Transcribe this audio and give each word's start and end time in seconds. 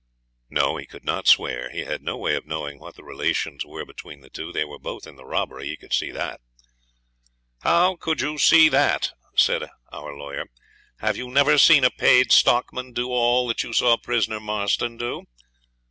'No; 0.49 0.77
he 0.77 0.87
could 0.87 1.05
not 1.05 1.27
swear. 1.27 1.69
He 1.69 1.81
had 1.81 2.01
no 2.01 2.17
way 2.17 2.33
of 2.35 2.47
knowing 2.47 2.79
what 2.79 2.95
the 2.95 3.03
relations 3.03 3.63
were 3.63 3.85
between 3.85 4.21
the 4.21 4.31
two. 4.31 4.51
They 4.51 4.65
were 4.65 4.79
both 4.79 5.05
in 5.05 5.15
the 5.15 5.25
robbery; 5.27 5.67
he 5.67 5.77
could 5.77 5.93
see 5.93 6.09
that.' 6.09 6.41
'How 7.61 7.97
could 7.97 8.19
you 8.19 8.39
see 8.39 8.67
that?' 8.67 9.11
said 9.35 9.69
our 9.93 10.15
lawyer. 10.17 10.45
'Have 11.01 11.17
you 11.17 11.29
never 11.29 11.59
seen 11.59 11.83
a 11.83 11.91
paid 11.91 12.31
stockman 12.31 12.93
do 12.93 13.09
all 13.09 13.47
that 13.49 13.61
you 13.61 13.73
saw 13.73 13.95
prisoner 13.95 14.39
Marston 14.39 14.97
do?' 14.97 15.27